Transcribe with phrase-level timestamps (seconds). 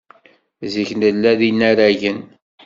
[0.73, 2.19] Zik nella d inaragen.